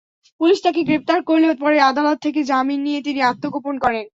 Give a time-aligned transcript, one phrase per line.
[0.41, 4.05] Police তাঁকে গ্রেপ্তার করলেও পরে আদালত থেকে জামিন নিয়ে তিনি আত্মগোপন করেন।